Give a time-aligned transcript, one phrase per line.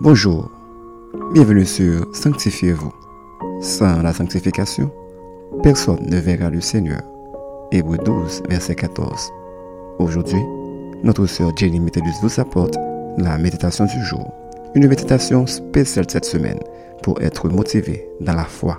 [0.00, 0.50] Bonjour,
[1.32, 2.92] bienvenue sur Sanctifiez-vous.
[3.60, 4.90] Sans la sanctification,
[5.62, 7.02] personne ne verra le Seigneur.
[7.70, 9.30] Hébreu 12, verset 14.
[9.98, 10.42] Aujourd'hui,
[11.04, 12.76] notre sœur Jenny Metellus vous apporte
[13.18, 14.32] la méditation du jour.
[14.74, 16.60] Une méditation spéciale cette semaine
[17.02, 18.78] pour être motivé dans la foi.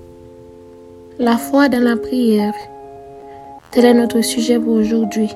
[1.20, 2.54] La foi dans la prière.
[3.72, 5.30] Tel est notre sujet pour aujourd'hui.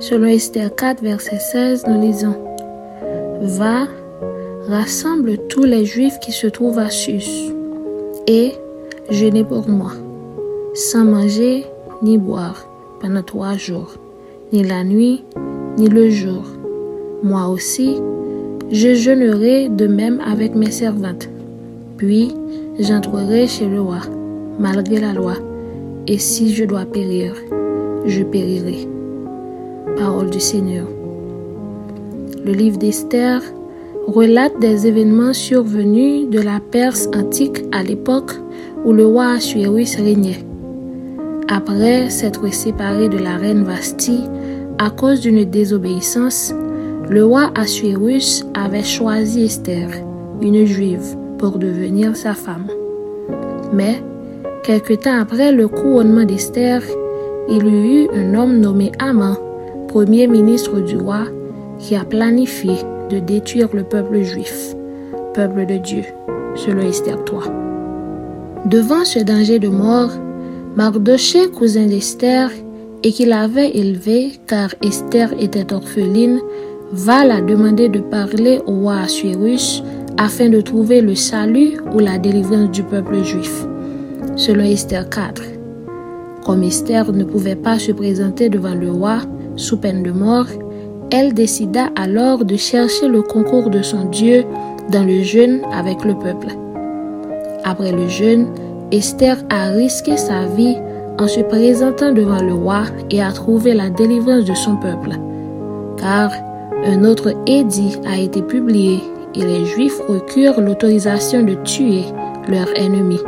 [0.00, 2.36] Selon Esther 4, verset 16, nous lisons
[3.40, 3.86] Va,
[4.68, 7.52] rassemble tous les Juifs qui se trouvent à Sus,
[8.26, 8.52] et
[9.10, 9.92] jeûnez pour moi,
[10.74, 11.64] sans manger
[12.02, 12.68] ni boire
[13.00, 13.94] pendant trois jours,
[14.52, 15.24] ni la nuit,
[15.78, 16.44] ni le jour.
[17.22, 17.96] Moi aussi,
[18.70, 21.28] je jeûnerai de même avec mes servantes.
[21.96, 22.34] Puis
[22.78, 24.00] j'entrerai chez le roi,
[24.58, 25.34] malgré la loi,
[26.06, 27.34] et si je dois périr,
[28.04, 28.86] je périrai.
[29.96, 30.86] Parole du Seigneur.
[32.44, 33.40] Le livre d'Esther
[34.08, 38.32] relate des événements survenus de la Perse antique à l'époque
[38.86, 40.46] où le roi Assuérus régnait.
[41.48, 44.20] Après s'être séparé de la reine Vasti
[44.78, 46.54] à cause d'une désobéissance,
[47.10, 49.90] le roi Assuérus avait choisi Esther,
[50.40, 52.68] une juive, pour devenir sa femme.
[53.74, 54.02] Mais,
[54.62, 56.80] quelque temps après le couronnement d'Esther,
[57.50, 59.36] il y eut un homme nommé Aman,
[59.88, 61.24] premier ministre du roi,
[61.78, 62.72] qui a planifié
[63.08, 64.74] de détruire le peuple juif,
[65.34, 66.02] peuple de Dieu,
[66.54, 67.44] selon Esther 3.
[68.66, 70.10] Devant ce danger de mort,
[70.76, 72.50] Mardoché, cousin d'Esther,
[73.02, 76.40] et qu'il avait élevé car Esther était orpheline,
[76.92, 79.82] va la demander de parler au roi Assuérus
[80.16, 83.66] afin de trouver le salut ou la délivrance du peuple juif,
[84.36, 85.42] selon Esther 4.
[86.44, 89.18] Comme Esther ne pouvait pas se présenter devant le roi
[89.56, 90.46] sous peine de mort,
[91.10, 94.44] elle décida alors de chercher le concours de son Dieu
[94.90, 96.48] dans le jeûne avec le peuple.
[97.64, 98.46] Après le jeûne,
[98.92, 100.76] Esther a risqué sa vie
[101.18, 105.10] en se présentant devant le roi et a trouvé la délivrance de son peuple.
[105.98, 106.30] Car
[106.84, 109.00] un autre édit a été publié
[109.34, 112.04] et les Juifs recurent l'autorisation de tuer
[112.48, 113.20] leurs ennemis.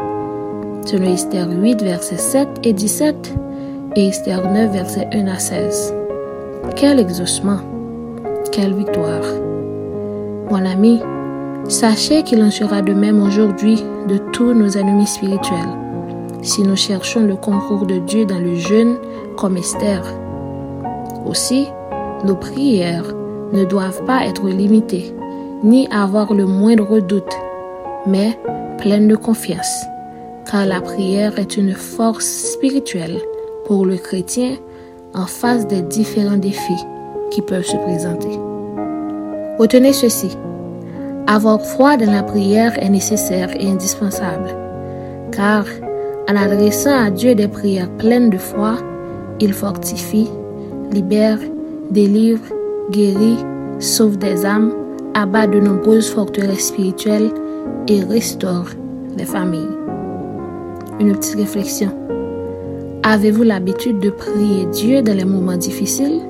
[0.87, 3.35] Selon Esther 8, versets 7 et 17
[3.97, 5.95] et Esther 9, versets 1 à 16.
[6.77, 7.70] Quel exaucement!
[8.53, 9.23] Quelle victoire!
[10.51, 11.01] Mon ami,
[11.69, 15.79] sachez qu'il en sera de même aujourd'hui de tous nos ennemis spirituels,
[16.43, 18.97] si nous cherchons le concours de Dieu dans le jeûne
[19.37, 20.03] comme Esther.
[21.27, 21.69] Aussi,
[22.25, 23.15] nos prières
[23.53, 25.15] ne doivent pas être limitées,
[25.63, 27.33] ni avoir le moindre doute,
[28.05, 28.37] mais
[28.79, 29.85] pleines de confiance,
[30.51, 33.21] car la prière est une force spirituelle
[33.67, 34.57] pour le chrétien
[35.15, 36.85] en face des différents défis
[37.31, 38.39] qui peuvent se présenter.
[39.59, 40.37] Retenez ceci.
[41.27, 44.49] Avoir foi dans la prière est nécessaire et indispensable,
[45.31, 45.65] car
[46.29, 48.77] en adressant à Dieu des prières pleines de foi,
[49.39, 50.29] il fortifie,
[50.93, 51.39] libère,
[51.91, 52.43] délivre,
[52.91, 53.39] guérit,
[53.79, 54.73] sauve des âmes,
[55.15, 57.31] abat de nombreuses forteresses spirituelles
[57.89, 58.69] et restaure
[59.17, 59.77] les familles.
[61.01, 61.91] Une petite réflexion.
[63.03, 66.21] Avez-vous l'habitude de prier Dieu dans les moments difficiles?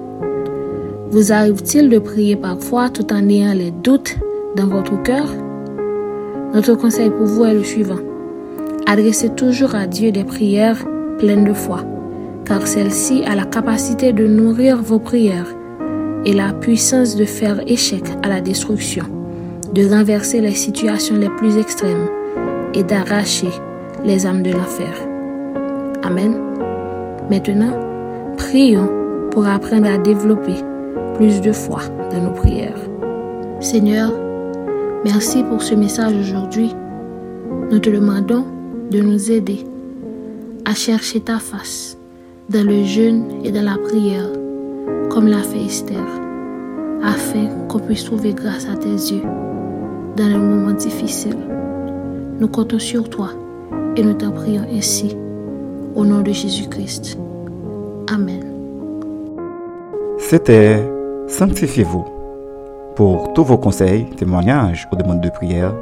[1.10, 4.16] Vous arrive-t-il de prier parfois tout en ayant les doutes
[4.54, 5.26] dans votre cœur?
[6.54, 7.98] Notre conseil pour vous est le suivant.
[8.87, 10.78] Adressez toujours à Dieu des prières
[11.19, 11.81] pleines de foi,
[12.44, 15.53] car celle-ci a la capacité de nourrir vos prières
[16.25, 19.04] et la puissance de faire échec à la destruction,
[19.75, 22.06] de renverser les situations les plus extrêmes
[22.72, 23.50] et d'arracher
[24.04, 24.94] les âmes de l'enfer.
[26.04, 26.37] Amen.
[27.28, 27.77] Maintenant,
[28.37, 28.88] prions
[29.32, 30.54] pour apprendre à développer
[31.20, 32.81] plus de foi dans nos prières.
[33.60, 34.10] Seigneur,
[35.04, 36.75] merci pour ce message aujourd'hui.
[37.70, 38.47] Nous te demandons
[38.91, 39.59] de nous aider
[40.64, 41.98] à chercher ta face
[42.48, 44.30] dans le jeûne et dans la prière,
[45.10, 46.06] comme l'a fait Esther,
[47.03, 49.22] afin qu'on puisse trouver grâce à tes yeux
[50.16, 51.36] dans les moments difficiles.
[52.41, 53.28] Nous comptons sur toi
[53.94, 55.15] et nous t'en prions ainsi.
[55.94, 57.18] Au nom de Jésus-Christ.
[58.10, 58.42] Amen.
[60.16, 60.80] C'était
[61.30, 62.04] Sanctifiez-vous.
[62.97, 65.72] Pour tous vos conseils, témoignages ou demandes de prière,